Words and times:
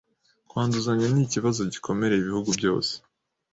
kwanduzanya 0.49 1.05
nikibazo 1.09 1.61
gikomereye 1.73 2.19
ibihugu 2.21 2.49
byose 2.59 2.93